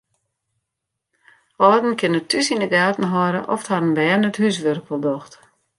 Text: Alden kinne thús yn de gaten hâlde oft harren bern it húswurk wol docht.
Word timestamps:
Alden 1.67 1.93
kinne 1.99 2.21
thús 2.29 2.47
yn 2.53 2.63
de 2.63 2.69
gaten 2.75 3.09
hâlde 3.11 3.41
oft 3.53 3.67
harren 3.71 3.95
bern 3.97 4.27
it 4.29 4.39
húswurk 4.41 4.85
wol 4.89 5.03
docht. 5.05 5.33